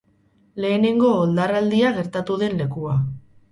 Lehenengo 0.65 1.11
oldarraldia 1.17 1.93
gertatu 2.01 2.41
den 2.47 2.61
lekua. 2.65 2.99